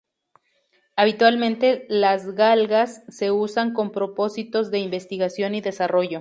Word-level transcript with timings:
Habitualmente, 0.95 1.85
las 1.87 2.33
galgas 2.33 3.03
se 3.09 3.29
usan 3.29 3.71
con 3.71 3.91
propósitos 3.91 4.71
de 4.71 4.79
investigación 4.79 5.53
y 5.53 5.61
desarrollo. 5.61 6.19